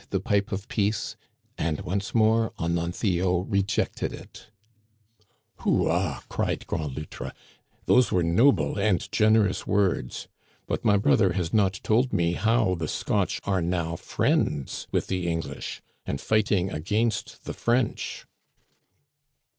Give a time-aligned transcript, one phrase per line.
[0.09, 1.15] the pipe of peace,
[1.59, 4.49] and once more Ononthio rejected it""
[5.59, 7.31] Houa!" cried Grand Loutre,
[7.85, 10.27] those were noble and generous words.
[10.65, 15.27] But my brother has not told me how the Scotch are now friends with the
[15.27, 18.25] English and fighting against the French."